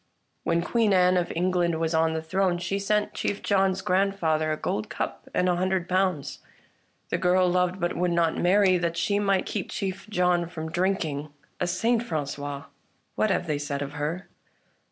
[0.43, 4.57] When Queen Anne of England was on the throne she sent Chief John's grandfather a
[4.57, 6.39] gold cup and a hundred pounds.
[7.09, 11.29] The girl loved, but would not marry, that she might keep Chief John from drinking.
[11.59, 12.63] A saint, Frangois!
[13.13, 14.27] What have they said of her